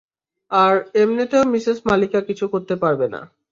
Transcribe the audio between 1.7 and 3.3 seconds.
মালিকা কিছু করতে পারবে না।